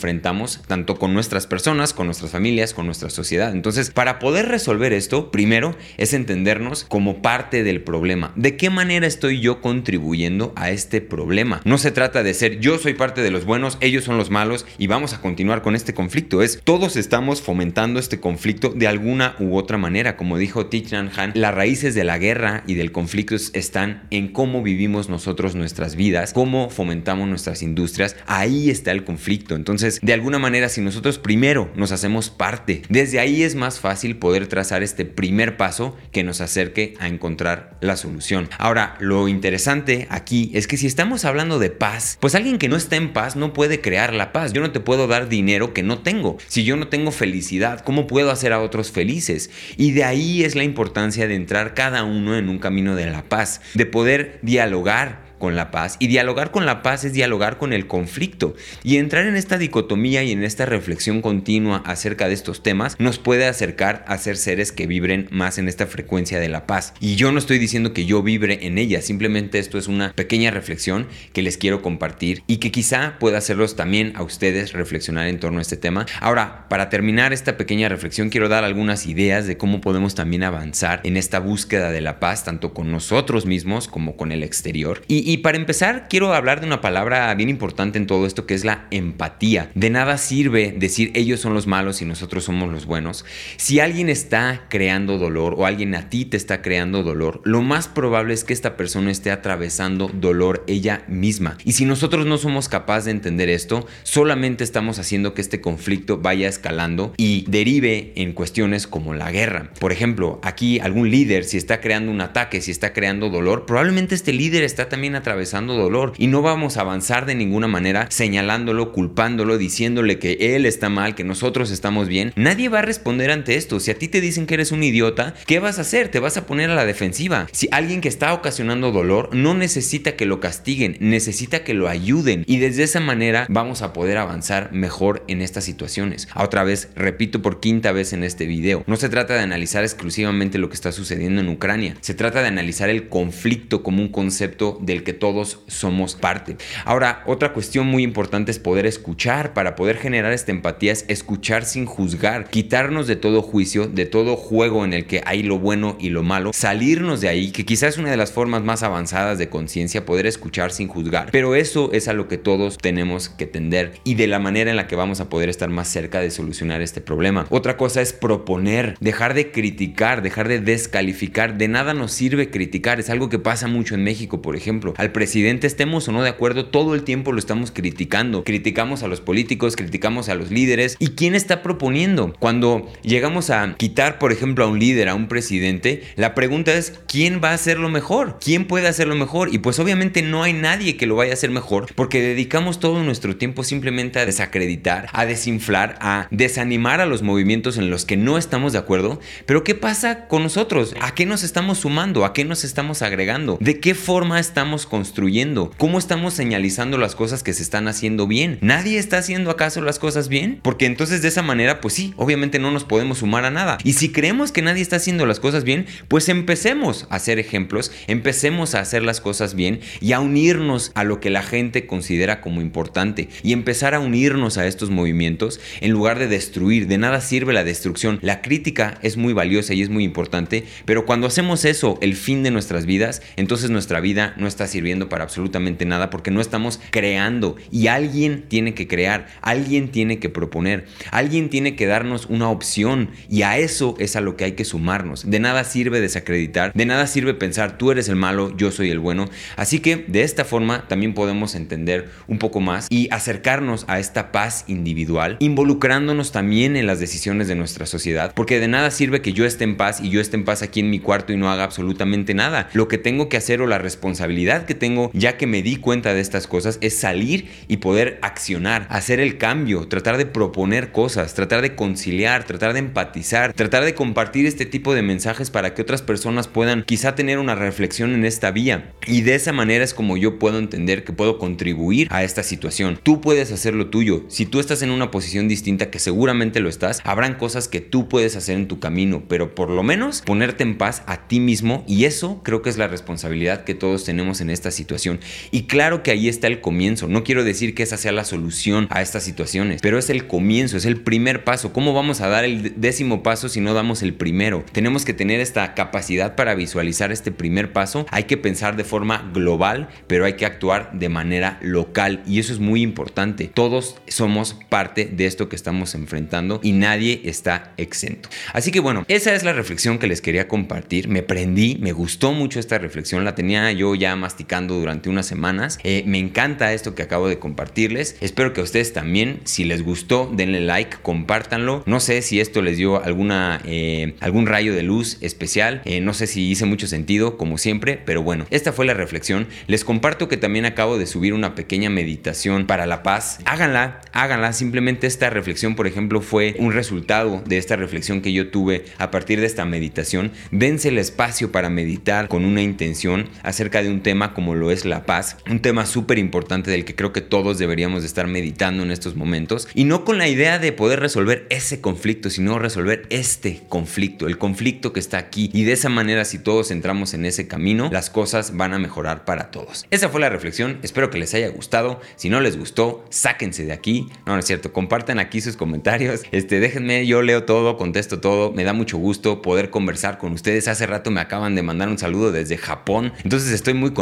tanto 0.66 0.96
con 0.96 1.14
nuestras 1.14 1.46
personas, 1.46 1.92
con 1.92 2.06
nuestras 2.06 2.30
familias, 2.30 2.74
con 2.74 2.86
nuestra 2.86 3.10
sociedad. 3.10 3.52
Entonces, 3.52 3.90
para 3.90 4.18
poder 4.18 4.48
resolver 4.48 4.92
esto, 4.92 5.30
primero 5.30 5.76
es 5.98 6.14
entendernos 6.14 6.84
como 6.84 7.22
parte 7.22 7.62
del 7.62 7.82
problema. 7.82 8.32
¿De 8.34 8.56
qué 8.56 8.70
manera 8.70 9.06
estoy 9.06 9.40
yo 9.40 9.60
contribuyendo 9.60 10.52
a 10.56 10.70
este 10.70 11.00
problema? 11.00 11.60
No 11.64 11.78
se 11.78 11.90
trata 11.90 12.22
de 12.22 12.34
ser 12.34 12.58
yo 12.60 12.78
soy 12.78 12.94
parte 12.94 13.22
de 13.22 13.30
los 13.30 13.44
buenos, 13.44 13.78
ellos 13.80 14.04
son 14.04 14.16
los 14.16 14.30
malos 14.30 14.66
y 14.78 14.86
vamos 14.86 15.12
a 15.12 15.20
continuar 15.20 15.62
con 15.62 15.76
este 15.76 15.94
conflicto. 15.94 16.42
Es 16.42 16.60
todos 16.64 16.96
estamos 16.96 17.42
fomentando 17.42 18.00
este 18.00 18.20
conflicto 18.20 18.70
de 18.70 18.88
alguna 18.88 19.36
u 19.38 19.56
otra 19.56 19.78
manera. 19.78 20.16
Como 20.16 20.38
dijo 20.38 20.66
Thich 20.66 20.92
Han, 20.92 21.10
las 21.34 21.54
raíces 21.54 21.94
de 21.94 22.04
la 22.04 22.18
guerra 22.18 22.64
y 22.66 22.74
del 22.74 22.90
conflicto 22.90 23.18
están 23.34 24.06
en 24.10 24.28
cómo 24.28 24.62
vivimos 24.62 25.08
nosotros 25.08 25.54
nuestras 25.54 25.96
vidas, 25.96 26.32
cómo 26.32 26.70
fomentamos 26.70 27.28
nuestras 27.28 27.62
industrias. 27.62 28.16
Ahí 28.26 28.70
está 28.70 28.92
el 28.92 29.04
conflicto. 29.04 29.54
Entonces, 29.54 29.87
de 30.02 30.12
alguna 30.12 30.38
manera, 30.38 30.68
si 30.68 30.80
nosotros 30.80 31.18
primero 31.18 31.70
nos 31.74 31.92
hacemos 31.92 32.30
parte, 32.30 32.82
desde 32.88 33.20
ahí 33.20 33.42
es 33.42 33.54
más 33.54 33.80
fácil 33.80 34.16
poder 34.16 34.46
trazar 34.46 34.82
este 34.82 35.04
primer 35.04 35.56
paso 35.56 35.96
que 36.12 36.24
nos 36.24 36.40
acerque 36.40 36.94
a 37.00 37.08
encontrar 37.08 37.76
la 37.80 37.96
solución. 37.96 38.48
Ahora, 38.58 38.96
lo 39.00 39.28
interesante 39.28 40.06
aquí 40.10 40.50
es 40.54 40.66
que 40.66 40.76
si 40.76 40.86
estamos 40.86 41.24
hablando 41.24 41.58
de 41.58 41.70
paz, 41.70 42.18
pues 42.20 42.34
alguien 42.34 42.58
que 42.58 42.68
no 42.68 42.76
está 42.76 42.96
en 42.96 43.12
paz 43.12 43.36
no 43.36 43.52
puede 43.52 43.80
crear 43.80 44.12
la 44.12 44.32
paz. 44.32 44.52
Yo 44.52 44.60
no 44.60 44.70
te 44.70 44.80
puedo 44.80 45.06
dar 45.06 45.28
dinero 45.28 45.72
que 45.72 45.82
no 45.82 45.98
tengo. 45.98 46.38
Si 46.46 46.64
yo 46.64 46.76
no 46.76 46.88
tengo 46.88 47.10
felicidad, 47.10 47.80
¿cómo 47.80 48.06
puedo 48.06 48.30
hacer 48.30 48.52
a 48.52 48.60
otros 48.60 48.90
felices? 48.90 49.50
Y 49.76 49.92
de 49.92 50.04
ahí 50.04 50.44
es 50.44 50.54
la 50.54 50.64
importancia 50.64 51.26
de 51.26 51.34
entrar 51.34 51.74
cada 51.74 52.04
uno 52.04 52.36
en 52.36 52.48
un 52.48 52.58
camino 52.58 52.94
de 52.94 53.06
la 53.06 53.22
paz, 53.22 53.60
de 53.74 53.86
poder 53.86 54.38
dialogar 54.42 55.27
con 55.38 55.56
la 55.56 55.70
paz. 55.70 55.96
Y 55.98 56.08
dialogar 56.08 56.50
con 56.50 56.66
la 56.66 56.82
paz 56.82 57.04
es 57.04 57.12
dialogar 57.12 57.58
con 57.58 57.72
el 57.72 57.86
conflicto. 57.86 58.54
Y 58.82 58.96
entrar 58.96 59.26
en 59.26 59.36
esta 59.36 59.58
dicotomía 59.58 60.22
y 60.22 60.32
en 60.32 60.44
esta 60.44 60.66
reflexión 60.66 61.22
continua 61.22 61.82
acerca 61.86 62.28
de 62.28 62.34
estos 62.34 62.62
temas 62.62 62.96
nos 62.98 63.18
puede 63.18 63.46
acercar 63.46 64.04
a 64.06 64.18
ser 64.18 64.36
seres 64.36 64.72
que 64.72 64.86
vibren 64.86 65.28
más 65.30 65.58
en 65.58 65.68
esta 65.68 65.86
frecuencia 65.86 66.40
de 66.40 66.48
la 66.48 66.66
paz. 66.66 66.94
Y 67.00 67.16
yo 67.16 67.32
no 67.32 67.38
estoy 67.38 67.58
diciendo 67.58 67.92
que 67.92 68.04
yo 68.04 68.22
vibre 68.22 68.66
en 68.66 68.78
ella, 68.78 69.02
simplemente 69.02 69.58
esto 69.58 69.78
es 69.78 69.88
una 69.88 70.12
pequeña 70.12 70.50
reflexión 70.50 71.06
que 71.32 71.42
les 71.42 71.56
quiero 71.56 71.82
compartir 71.82 72.42
y 72.46 72.58
que 72.58 72.70
quizá 72.70 73.18
pueda 73.18 73.38
hacerlos 73.38 73.76
también 73.76 74.12
a 74.16 74.22
ustedes 74.22 74.72
reflexionar 74.72 75.28
en 75.28 75.40
torno 75.40 75.58
a 75.58 75.62
este 75.62 75.76
tema. 75.76 76.06
Ahora, 76.20 76.68
para 76.68 76.88
terminar 76.90 77.32
esta 77.32 77.56
pequeña 77.56 77.88
reflexión, 77.88 78.30
quiero 78.30 78.48
dar 78.48 78.64
algunas 78.64 79.06
ideas 79.06 79.46
de 79.46 79.56
cómo 79.56 79.80
podemos 79.80 80.14
también 80.14 80.42
avanzar 80.42 81.00
en 81.04 81.16
esta 81.16 81.38
búsqueda 81.38 81.90
de 81.90 82.00
la 82.00 82.20
paz, 82.20 82.44
tanto 82.44 82.72
con 82.74 82.90
nosotros 82.90 83.46
mismos 83.46 83.88
como 83.88 84.16
con 84.16 84.32
el 84.32 84.42
exterior. 84.42 85.02
Y 85.08 85.27
y 85.28 85.36
para 85.36 85.58
empezar, 85.58 86.06
quiero 86.08 86.32
hablar 86.32 86.62
de 86.62 86.66
una 86.66 86.80
palabra 86.80 87.34
bien 87.34 87.50
importante 87.50 87.98
en 87.98 88.06
todo 88.06 88.24
esto 88.24 88.46
que 88.46 88.54
es 88.54 88.64
la 88.64 88.86
empatía. 88.90 89.70
De 89.74 89.90
nada 89.90 90.16
sirve 90.16 90.74
decir 90.74 91.10
ellos 91.14 91.38
son 91.38 91.52
los 91.52 91.66
malos 91.66 92.00
y 92.00 92.06
nosotros 92.06 92.44
somos 92.44 92.72
los 92.72 92.86
buenos. 92.86 93.26
Si 93.58 93.78
alguien 93.78 94.08
está 94.08 94.64
creando 94.70 95.18
dolor 95.18 95.54
o 95.58 95.66
alguien 95.66 95.94
a 95.94 96.08
ti 96.08 96.24
te 96.24 96.38
está 96.38 96.62
creando 96.62 97.02
dolor, 97.02 97.42
lo 97.44 97.60
más 97.60 97.88
probable 97.88 98.32
es 98.32 98.42
que 98.42 98.54
esta 98.54 98.78
persona 98.78 99.10
esté 99.10 99.30
atravesando 99.30 100.10
dolor 100.14 100.64
ella 100.66 101.04
misma. 101.08 101.58
Y 101.62 101.72
si 101.72 101.84
nosotros 101.84 102.24
no 102.24 102.38
somos 102.38 102.70
capaces 102.70 103.04
de 103.04 103.10
entender 103.10 103.50
esto, 103.50 103.86
solamente 104.04 104.64
estamos 104.64 104.98
haciendo 104.98 105.34
que 105.34 105.42
este 105.42 105.60
conflicto 105.60 106.16
vaya 106.16 106.48
escalando 106.48 107.12
y 107.18 107.44
derive 107.48 108.14
en 108.16 108.32
cuestiones 108.32 108.86
como 108.86 109.12
la 109.12 109.30
guerra. 109.30 109.74
Por 109.78 109.92
ejemplo, 109.92 110.40
aquí 110.42 110.80
algún 110.80 111.10
líder, 111.10 111.44
si 111.44 111.58
está 111.58 111.82
creando 111.82 112.10
un 112.10 112.22
ataque, 112.22 112.62
si 112.62 112.70
está 112.70 112.94
creando 112.94 113.28
dolor, 113.28 113.66
probablemente 113.66 114.14
este 114.14 114.32
líder 114.32 114.62
está 114.62 114.88
también 114.88 115.17
atravesando 115.18 115.74
dolor 115.74 116.12
y 116.16 116.26
no 116.26 116.42
vamos 116.42 116.76
a 116.76 116.80
avanzar 116.80 117.26
de 117.26 117.34
ninguna 117.34 117.68
manera 117.68 118.06
señalándolo, 118.10 118.92
culpándolo, 118.92 119.58
diciéndole 119.58 120.18
que 120.18 120.56
él 120.56 120.66
está 120.66 120.88
mal, 120.88 121.14
que 121.14 121.24
nosotros 121.24 121.70
estamos 121.70 122.08
bien. 122.08 122.32
Nadie 122.36 122.68
va 122.68 122.80
a 122.80 122.82
responder 122.82 123.30
ante 123.30 123.56
esto. 123.56 123.80
Si 123.80 123.90
a 123.90 123.98
ti 123.98 124.08
te 124.08 124.20
dicen 124.20 124.46
que 124.46 124.54
eres 124.54 124.72
un 124.72 124.82
idiota, 124.82 125.34
¿qué 125.46 125.58
vas 125.58 125.78
a 125.78 125.82
hacer? 125.82 126.08
Te 126.08 126.20
vas 126.20 126.36
a 126.36 126.46
poner 126.46 126.70
a 126.70 126.74
la 126.74 126.84
defensiva. 126.84 127.46
Si 127.52 127.68
alguien 127.72 128.00
que 128.00 128.08
está 128.08 128.32
ocasionando 128.32 128.92
dolor 128.92 129.34
no 129.34 129.54
necesita 129.54 130.16
que 130.16 130.26
lo 130.26 130.40
castiguen, 130.40 130.96
necesita 131.00 131.64
que 131.64 131.74
lo 131.74 131.88
ayuden 131.88 132.44
y 132.46 132.58
desde 132.58 132.84
esa 132.84 133.00
manera 133.00 133.46
vamos 133.48 133.82
a 133.82 133.92
poder 133.92 134.18
avanzar 134.18 134.72
mejor 134.72 135.24
en 135.28 135.42
estas 135.42 135.64
situaciones. 135.64 136.28
Otra 136.34 136.64
vez, 136.64 136.90
repito 136.94 137.42
por 137.42 137.60
quinta 137.60 137.92
vez 137.92 138.12
en 138.12 138.24
este 138.24 138.46
video, 138.46 138.84
no 138.86 138.96
se 138.96 139.08
trata 139.08 139.34
de 139.34 139.40
analizar 139.40 139.84
exclusivamente 139.84 140.58
lo 140.58 140.68
que 140.68 140.74
está 140.74 140.92
sucediendo 140.92 141.40
en 141.40 141.48
Ucrania, 141.48 141.96
se 142.00 142.14
trata 142.14 142.42
de 142.42 142.48
analizar 142.48 142.88
el 142.88 143.08
conflicto 143.08 143.82
como 143.82 144.02
un 144.02 144.08
concepto 144.08 144.78
del 144.80 145.02
que 145.08 145.14
todos 145.14 145.60
somos 145.68 146.16
parte. 146.16 146.58
Ahora, 146.84 147.22
otra 147.24 147.54
cuestión 147.54 147.86
muy 147.86 148.02
importante 148.02 148.50
es 148.50 148.58
poder 148.58 148.84
escuchar, 148.84 149.54
para 149.54 149.74
poder 149.74 149.96
generar 149.96 150.34
esta 150.34 150.52
empatía 150.52 150.92
es 150.92 151.06
escuchar 151.08 151.64
sin 151.64 151.86
juzgar, 151.86 152.50
quitarnos 152.50 153.06
de 153.06 153.16
todo 153.16 153.40
juicio, 153.40 153.86
de 153.86 154.04
todo 154.04 154.36
juego 154.36 154.84
en 154.84 154.92
el 154.92 155.06
que 155.06 155.22
hay 155.24 155.42
lo 155.42 155.58
bueno 155.58 155.96
y 155.98 156.10
lo 156.10 156.22
malo, 156.22 156.52
salirnos 156.52 157.22
de 157.22 157.30
ahí, 157.30 157.52
que 157.52 157.64
quizás 157.64 157.94
es 157.94 157.98
una 157.98 158.10
de 158.10 158.18
las 158.18 158.32
formas 158.32 158.62
más 158.62 158.82
avanzadas 158.82 159.38
de 159.38 159.48
conciencia, 159.48 160.04
poder 160.04 160.26
escuchar 160.26 160.72
sin 160.72 160.88
juzgar. 160.88 161.30
Pero 161.32 161.54
eso 161.54 161.90
es 161.94 162.06
a 162.06 162.12
lo 162.12 162.28
que 162.28 162.36
todos 162.36 162.76
tenemos 162.76 163.30
que 163.30 163.46
tender 163.46 163.94
y 164.04 164.14
de 164.14 164.26
la 164.26 164.40
manera 164.40 164.70
en 164.70 164.76
la 164.76 164.88
que 164.88 164.96
vamos 164.96 165.20
a 165.20 165.30
poder 165.30 165.48
estar 165.48 165.70
más 165.70 165.88
cerca 165.88 166.20
de 166.20 166.30
solucionar 166.30 166.82
este 166.82 167.00
problema. 167.00 167.46
Otra 167.48 167.78
cosa 167.78 168.02
es 168.02 168.12
proponer, 168.12 168.98
dejar 169.00 169.32
de 169.32 169.52
criticar, 169.52 170.20
dejar 170.20 170.48
de 170.48 170.60
descalificar. 170.60 171.56
De 171.56 171.68
nada 171.68 171.94
nos 171.94 172.12
sirve 172.12 172.50
criticar, 172.50 173.00
es 173.00 173.08
algo 173.08 173.30
que 173.30 173.38
pasa 173.38 173.68
mucho 173.68 173.94
en 173.94 174.04
México, 174.04 174.42
por 174.42 174.54
ejemplo. 174.54 174.92
Al 174.98 175.12
presidente 175.12 175.68
estemos 175.68 176.08
o 176.08 176.12
no 176.12 176.22
de 176.22 176.28
acuerdo, 176.28 176.66
todo 176.66 176.96
el 176.96 177.04
tiempo 177.04 177.30
lo 177.30 177.38
estamos 177.38 177.70
criticando. 177.70 178.42
Criticamos 178.42 179.04
a 179.04 179.06
los 179.06 179.20
políticos, 179.20 179.76
criticamos 179.76 180.28
a 180.28 180.34
los 180.34 180.50
líderes. 180.50 180.96
¿Y 180.98 181.10
quién 181.10 181.36
está 181.36 181.62
proponiendo? 181.62 182.34
Cuando 182.40 182.90
llegamos 183.02 183.50
a 183.50 183.76
quitar, 183.76 184.18
por 184.18 184.32
ejemplo, 184.32 184.64
a 184.64 184.66
un 184.66 184.80
líder, 184.80 185.08
a 185.08 185.14
un 185.14 185.28
presidente, 185.28 186.02
la 186.16 186.34
pregunta 186.34 186.74
es, 186.74 186.94
¿quién 187.06 187.40
va 187.40 187.50
a 187.50 187.54
hacerlo 187.54 187.88
mejor? 187.88 188.38
¿Quién 188.44 188.66
puede 188.66 188.88
hacerlo 188.88 189.14
mejor? 189.14 189.54
Y 189.54 189.58
pues 189.58 189.78
obviamente 189.78 190.20
no 190.22 190.42
hay 190.42 190.52
nadie 190.52 190.96
que 190.96 191.06
lo 191.06 191.14
vaya 191.14 191.30
a 191.30 191.34
hacer 191.34 191.50
mejor 191.50 191.86
porque 191.94 192.20
dedicamos 192.20 192.80
todo 192.80 193.04
nuestro 193.04 193.36
tiempo 193.36 193.62
simplemente 193.62 194.18
a 194.18 194.26
desacreditar, 194.26 195.06
a 195.12 195.26
desinflar, 195.26 195.96
a 196.00 196.26
desanimar 196.32 197.00
a 197.00 197.06
los 197.06 197.22
movimientos 197.22 197.78
en 197.78 197.88
los 197.88 198.04
que 198.04 198.16
no 198.16 198.36
estamos 198.36 198.72
de 198.72 198.80
acuerdo. 198.80 199.20
Pero 199.46 199.62
¿qué 199.62 199.76
pasa 199.76 200.26
con 200.26 200.42
nosotros? 200.42 200.96
¿A 201.00 201.14
qué 201.14 201.24
nos 201.24 201.44
estamos 201.44 201.78
sumando? 201.78 202.24
¿A 202.24 202.32
qué 202.32 202.44
nos 202.44 202.64
estamos 202.64 203.02
agregando? 203.02 203.58
¿De 203.60 203.78
qué 203.78 203.94
forma 203.94 204.40
estamos 204.40 204.87
construyendo? 204.88 205.70
¿Cómo 205.76 205.98
estamos 205.98 206.34
señalizando 206.34 206.98
las 206.98 207.14
cosas 207.14 207.42
que 207.42 207.52
se 207.52 207.62
están 207.62 207.88
haciendo 207.88 208.26
bien? 208.26 208.58
¿Nadie 208.60 208.98
está 208.98 209.18
haciendo 209.18 209.50
acaso 209.50 209.80
las 209.80 209.98
cosas 209.98 210.28
bien? 210.28 210.60
Porque 210.62 210.86
entonces 210.86 211.22
de 211.22 211.28
esa 211.28 211.42
manera, 211.42 211.80
pues 211.80 211.94
sí, 211.94 212.14
obviamente 212.16 212.58
no 212.58 212.70
nos 212.70 212.84
podemos 212.84 213.18
sumar 213.18 213.44
a 213.44 213.50
nada. 213.50 213.78
Y 213.84 213.92
si 213.94 214.10
creemos 214.10 214.52
que 214.52 214.62
nadie 214.62 214.82
está 214.82 214.96
haciendo 214.96 215.26
las 215.26 215.40
cosas 215.40 215.64
bien, 215.64 215.86
pues 216.08 216.28
empecemos 216.28 217.06
a 217.10 217.16
hacer 217.16 217.38
ejemplos, 217.38 217.92
empecemos 218.06 218.74
a 218.74 218.80
hacer 218.80 219.02
las 219.02 219.20
cosas 219.20 219.54
bien 219.54 219.80
y 220.00 220.12
a 220.12 220.20
unirnos 220.20 220.92
a 220.94 221.04
lo 221.04 221.20
que 221.20 221.30
la 221.30 221.42
gente 221.42 221.86
considera 221.86 222.40
como 222.40 222.60
importante 222.60 223.28
y 223.42 223.52
empezar 223.52 223.94
a 223.94 224.00
unirnos 224.00 224.58
a 224.58 224.66
estos 224.66 224.90
movimientos 224.90 225.60
en 225.80 225.92
lugar 225.92 226.18
de 226.18 226.28
destruir. 226.28 226.86
De 226.86 226.98
nada 226.98 227.20
sirve 227.20 227.52
la 227.52 227.64
destrucción. 227.64 228.18
La 228.22 228.40
crítica 228.42 228.98
es 229.02 229.16
muy 229.16 229.32
valiosa 229.32 229.74
y 229.74 229.82
es 229.82 229.90
muy 229.90 230.04
importante, 230.04 230.64
pero 230.84 231.06
cuando 231.06 231.26
hacemos 231.26 231.64
eso 231.64 231.98
el 232.00 232.16
fin 232.16 232.42
de 232.42 232.50
nuestras 232.50 232.86
vidas, 232.86 233.22
entonces 233.36 233.70
nuestra 233.70 234.00
vida 234.00 234.34
no 234.36 234.46
está 234.46 234.66
sirviendo 234.78 235.08
para 235.08 235.24
absolutamente 235.24 235.84
nada 235.86 236.08
porque 236.08 236.30
no 236.30 236.40
estamos 236.40 236.78
creando 236.92 237.56
y 237.72 237.88
alguien 237.88 238.44
tiene 238.46 238.74
que 238.74 238.86
crear, 238.86 239.26
alguien 239.42 239.88
tiene 239.88 240.20
que 240.20 240.28
proponer, 240.28 240.86
alguien 241.10 241.50
tiene 241.50 241.74
que 241.74 241.86
darnos 241.86 242.26
una 242.26 242.48
opción 242.48 243.10
y 243.28 243.42
a 243.42 243.58
eso 243.58 243.96
es 243.98 244.14
a 244.14 244.20
lo 244.20 244.36
que 244.36 244.44
hay 244.44 244.52
que 244.52 244.64
sumarnos. 244.64 245.28
De 245.28 245.40
nada 245.40 245.64
sirve 245.64 246.00
desacreditar, 246.00 246.70
de 246.72 246.86
nada 246.86 247.08
sirve 247.08 247.34
pensar 247.34 247.76
tú 247.76 247.90
eres 247.90 248.08
el 248.08 248.14
malo, 248.14 248.56
yo 248.56 248.70
soy 248.70 248.90
el 248.90 249.00
bueno. 249.00 249.28
Así 249.56 249.80
que 249.80 249.96
de 249.96 250.22
esta 250.22 250.44
forma 250.44 250.86
también 250.86 251.12
podemos 251.12 251.56
entender 251.56 252.08
un 252.28 252.38
poco 252.38 252.60
más 252.60 252.86
y 252.88 253.08
acercarnos 253.10 253.84
a 253.88 253.98
esta 253.98 254.30
paz 254.30 254.64
individual, 254.68 255.38
involucrándonos 255.40 256.30
también 256.30 256.76
en 256.76 256.86
las 256.86 257.00
decisiones 257.00 257.48
de 257.48 257.56
nuestra 257.56 257.84
sociedad, 257.84 258.32
porque 258.32 258.60
de 258.60 258.68
nada 258.68 258.92
sirve 258.92 259.22
que 259.22 259.32
yo 259.32 259.44
esté 259.44 259.64
en 259.64 259.76
paz 259.76 260.00
y 260.00 260.10
yo 260.10 260.20
esté 260.20 260.36
en 260.36 260.44
paz 260.44 260.62
aquí 260.62 260.78
en 260.78 260.90
mi 260.90 261.00
cuarto 261.00 261.32
y 261.32 261.36
no 261.36 261.50
haga 261.50 261.64
absolutamente 261.64 262.32
nada. 262.32 262.68
Lo 262.74 262.86
que 262.86 262.98
tengo 262.98 263.28
que 263.28 263.38
hacer 263.38 263.60
o 263.60 263.66
la 263.66 263.78
responsabilidad 263.78 264.57
que 264.66 264.74
tengo 264.74 265.10
ya 265.14 265.36
que 265.36 265.46
me 265.46 265.62
di 265.62 265.76
cuenta 265.76 266.14
de 266.14 266.20
estas 266.20 266.46
cosas 266.46 266.78
es 266.80 266.96
salir 266.96 267.48
y 267.68 267.78
poder 267.78 268.18
accionar, 268.22 268.86
hacer 268.90 269.20
el 269.20 269.38
cambio, 269.38 269.88
tratar 269.88 270.16
de 270.16 270.26
proponer 270.26 270.92
cosas, 270.92 271.34
tratar 271.34 271.62
de 271.62 271.74
conciliar, 271.74 272.44
tratar 272.44 272.72
de 272.72 272.80
empatizar, 272.80 273.52
tratar 273.52 273.84
de 273.84 273.94
compartir 273.94 274.46
este 274.46 274.66
tipo 274.66 274.94
de 274.94 275.02
mensajes 275.02 275.50
para 275.50 275.74
que 275.74 275.82
otras 275.82 276.02
personas 276.02 276.48
puedan 276.48 276.82
quizá 276.84 277.14
tener 277.14 277.38
una 277.38 277.54
reflexión 277.54 278.14
en 278.14 278.24
esta 278.24 278.50
vía. 278.50 278.92
Y 279.06 279.22
de 279.22 279.34
esa 279.34 279.52
manera 279.52 279.84
es 279.84 279.94
como 279.94 280.16
yo 280.16 280.38
puedo 280.38 280.58
entender 280.58 281.04
que 281.04 281.12
puedo 281.12 281.38
contribuir 281.38 282.08
a 282.10 282.24
esta 282.24 282.42
situación. 282.42 282.98
Tú 283.02 283.20
puedes 283.20 283.52
hacer 283.52 283.74
lo 283.74 283.88
tuyo. 283.88 284.24
Si 284.28 284.46
tú 284.46 284.60
estás 284.60 284.82
en 284.82 284.90
una 284.90 285.10
posición 285.10 285.48
distinta, 285.48 285.90
que 285.90 285.98
seguramente 285.98 286.60
lo 286.60 286.68
estás, 286.68 287.00
habrán 287.04 287.34
cosas 287.34 287.68
que 287.68 287.80
tú 287.80 288.08
puedes 288.08 288.36
hacer 288.36 288.56
en 288.56 288.68
tu 288.68 288.80
camino, 288.80 289.22
pero 289.28 289.54
por 289.54 289.70
lo 289.70 289.82
menos 289.82 290.22
ponerte 290.22 290.62
en 290.62 290.78
paz 290.78 291.02
a 291.06 291.28
ti 291.28 291.40
mismo 291.40 291.84
y 291.86 292.04
eso 292.04 292.42
creo 292.42 292.62
que 292.62 292.70
es 292.70 292.78
la 292.78 292.88
responsabilidad 292.88 293.64
que 293.64 293.74
todos 293.74 294.04
tenemos 294.04 294.40
en 294.40 294.47
esta 294.50 294.70
situación. 294.70 295.20
Y 295.50 295.62
claro 295.64 296.02
que 296.02 296.10
ahí 296.10 296.28
está 296.28 296.46
el 296.46 296.60
comienzo. 296.60 297.08
No 297.08 297.24
quiero 297.24 297.44
decir 297.44 297.74
que 297.74 297.82
esa 297.82 297.96
sea 297.96 298.12
la 298.12 298.24
solución 298.24 298.86
a 298.90 299.02
estas 299.02 299.22
situaciones, 299.22 299.80
pero 299.80 299.98
es 299.98 300.10
el 300.10 300.26
comienzo, 300.26 300.76
es 300.76 300.86
el 300.86 301.00
primer 301.00 301.44
paso. 301.44 301.72
¿Cómo 301.72 301.92
vamos 301.92 302.20
a 302.20 302.28
dar 302.28 302.44
el 302.44 302.80
décimo 302.80 303.22
paso 303.22 303.48
si 303.48 303.60
no 303.60 303.74
damos 303.74 304.02
el 304.02 304.14
primero? 304.14 304.64
Tenemos 304.72 305.04
que 305.04 305.14
tener 305.14 305.40
esta 305.40 305.74
capacidad 305.74 306.34
para 306.34 306.54
visualizar 306.54 307.12
este 307.12 307.32
primer 307.32 307.72
paso. 307.72 308.06
Hay 308.10 308.24
que 308.24 308.36
pensar 308.36 308.76
de 308.76 308.84
forma 308.84 309.30
global, 309.32 309.88
pero 310.06 310.24
hay 310.24 310.34
que 310.34 310.46
actuar 310.46 310.90
de 310.92 311.08
manera 311.08 311.58
local 311.62 312.22
y 312.26 312.38
eso 312.38 312.52
es 312.52 312.58
muy 312.58 312.82
importante. 312.82 313.50
Todos 313.52 313.96
somos 314.06 314.56
parte 314.68 315.06
de 315.06 315.26
esto 315.26 315.48
que 315.48 315.56
estamos 315.56 315.94
enfrentando 315.94 316.60
y 316.62 316.72
nadie 316.72 317.22
está 317.24 317.72
exento. 317.76 318.28
Así 318.52 318.70
que 318.70 318.80
bueno, 318.80 319.04
esa 319.08 319.34
es 319.34 319.44
la 319.44 319.52
reflexión 319.52 319.98
que 319.98 320.06
les 320.06 320.20
quería 320.20 320.48
compartir. 320.48 321.08
Me 321.08 321.22
prendí, 321.22 321.78
me 321.80 321.92
gustó 321.92 322.32
mucho 322.32 322.60
esta 322.60 322.78
reflexión, 322.78 323.24
la 323.24 323.34
tenía 323.34 323.70
yo 323.72 323.94
ya 323.94 324.16
durante 324.46 325.08
unas 325.08 325.26
semanas. 325.26 325.78
Eh, 325.84 326.02
me 326.06 326.18
encanta 326.18 326.72
esto 326.72 326.94
que 326.94 327.02
acabo 327.02 327.28
de 327.28 327.38
compartirles. 327.38 328.16
Espero 328.20 328.52
que 328.52 328.60
a 328.60 328.64
ustedes 328.64 328.92
también, 328.92 329.40
si 329.44 329.64
les 329.64 329.82
gustó, 329.82 330.30
denle 330.32 330.60
like, 330.60 330.98
compártanlo. 331.02 331.82
No 331.86 332.00
sé 332.00 332.22
si 332.22 332.40
esto 332.40 332.62
les 332.62 332.76
dio 332.76 333.02
alguna, 333.02 333.60
eh, 333.64 334.14
algún 334.20 334.46
rayo 334.46 334.74
de 334.74 334.82
luz 334.82 335.18
especial. 335.20 335.82
Eh, 335.84 336.00
no 336.00 336.14
sé 336.14 336.26
si 336.26 336.48
hice 336.48 336.66
mucho 336.66 336.86
sentido, 336.86 337.36
como 337.36 337.58
siempre, 337.58 338.00
pero 338.04 338.22
bueno, 338.22 338.46
esta 338.50 338.72
fue 338.72 338.86
la 338.86 338.94
reflexión. 338.94 339.48
Les 339.66 339.84
comparto 339.84 340.28
que 340.28 340.36
también 340.36 340.64
acabo 340.64 340.98
de 340.98 341.06
subir 341.06 341.34
una 341.34 341.54
pequeña 341.54 341.90
meditación 341.90 342.66
para 342.66 342.86
la 342.86 343.02
paz. 343.02 343.38
Háganla, 343.44 344.00
háganla. 344.12 344.52
Simplemente 344.52 345.06
esta 345.06 345.30
reflexión, 345.30 345.74
por 345.74 345.86
ejemplo, 345.86 346.20
fue 346.20 346.54
un 346.58 346.72
resultado 346.72 347.42
de 347.46 347.58
esta 347.58 347.76
reflexión 347.76 348.22
que 348.22 348.32
yo 348.32 348.50
tuve 348.50 348.84
a 348.98 349.10
partir 349.10 349.40
de 349.40 349.46
esta 349.46 349.64
meditación. 349.64 350.32
Dense 350.50 350.88
el 350.88 350.98
espacio 350.98 351.52
para 351.52 351.70
meditar 351.70 352.28
con 352.28 352.44
una 352.44 352.62
intención 352.62 353.28
acerca 353.42 353.82
de 353.82 353.90
un 353.90 354.00
tema 354.02 354.27
como 354.34 354.54
lo 354.54 354.70
es 354.70 354.84
la 354.84 355.06
paz. 355.06 355.36
Un 355.48 355.60
tema 355.60 355.86
súper 355.86 356.18
importante 356.18 356.70
del 356.70 356.84
que 356.84 356.94
creo 356.94 357.12
que 357.12 357.20
todos 357.20 357.58
deberíamos 357.58 358.02
de 358.02 358.08
estar 358.08 358.26
meditando 358.26 358.82
en 358.82 358.90
estos 358.90 359.16
momentos. 359.16 359.68
Y 359.74 359.84
no 359.84 360.04
con 360.04 360.18
la 360.18 360.28
idea 360.28 360.58
de 360.58 360.72
poder 360.72 361.00
resolver 361.00 361.46
ese 361.50 361.80
conflicto, 361.80 362.30
sino 362.30 362.58
resolver 362.58 363.06
este 363.10 363.62
conflicto, 363.68 364.26
el 364.26 364.38
conflicto 364.38 364.92
que 364.92 365.00
está 365.00 365.18
aquí. 365.18 365.50
Y 365.52 365.64
de 365.64 365.72
esa 365.72 365.88
manera, 365.88 366.24
si 366.24 366.38
todos 366.38 366.70
entramos 366.70 367.14
en 367.14 367.24
ese 367.24 367.48
camino, 367.48 367.88
las 367.92 368.10
cosas 368.10 368.56
van 368.56 368.74
a 368.74 368.78
mejorar 368.78 369.24
para 369.24 369.50
todos. 369.50 369.86
Esa 369.90 370.08
fue 370.08 370.20
la 370.20 370.28
reflexión. 370.28 370.78
Espero 370.82 371.10
que 371.10 371.18
les 371.18 371.34
haya 371.34 371.48
gustado. 371.48 372.00
Si 372.16 372.28
no 372.28 372.40
les 372.40 372.58
gustó, 372.58 373.04
sáquense 373.10 373.64
de 373.64 373.72
aquí. 373.72 374.08
No, 374.26 374.34
no 374.34 374.38
es 374.38 374.44
cierto. 374.44 374.72
Compartan 374.72 375.18
aquí 375.18 375.40
sus 375.40 375.56
comentarios. 375.56 376.22
Este, 376.30 376.60
déjenme, 376.60 377.06
yo 377.06 377.22
leo 377.22 377.44
todo, 377.44 377.76
contesto 377.76 378.20
todo. 378.20 378.52
Me 378.52 378.64
da 378.64 378.72
mucho 378.72 378.98
gusto 378.98 379.42
poder 379.42 379.70
conversar 379.70 380.18
con 380.18 380.32
ustedes. 380.32 380.68
Hace 380.68 380.86
rato 380.86 381.10
me 381.10 381.20
acaban 381.20 381.54
de 381.54 381.62
mandar 381.62 381.88
un 381.88 381.98
saludo 381.98 382.32
desde 382.32 382.56
Japón. 382.56 383.12
Entonces 383.24 383.52
estoy 383.52 383.74
muy 383.74 383.92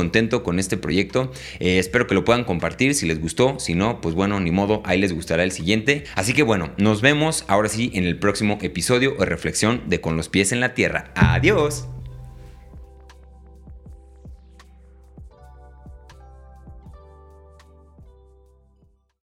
con 0.43 0.59
este 0.59 0.77
proyecto. 0.77 1.31
Eh, 1.61 1.79
espero 1.79 2.07
que 2.07 2.15
lo 2.15 2.25
puedan 2.25 2.45
compartir 2.45 2.95
si 2.95 3.07
les 3.07 3.21
gustó. 3.21 3.59
Si 3.59 3.75
no, 3.75 4.01
pues 4.01 4.15
bueno, 4.15 4.41
ni 4.41 4.51
modo, 4.51 4.83
ahí 4.85 4.99
les 4.99 5.13
gustará 5.13 5.45
el 5.45 5.53
siguiente. 5.53 6.05
Así 6.15 6.33
que 6.33 6.43
bueno, 6.43 6.71
nos 6.79 7.03
vemos 7.03 7.45
ahora 7.49 7.69
sí 7.69 7.91
en 7.95 8.05
el 8.05 8.19
próximo 8.19 8.59
episodio 8.63 9.15
o 9.19 9.25
reflexión 9.25 9.83
de 9.87 10.01
Con 10.01 10.17
los 10.17 10.29
pies 10.29 10.53
en 10.53 10.61
la 10.61 10.75
tierra. 10.75 11.11
Adiós. 11.15 11.96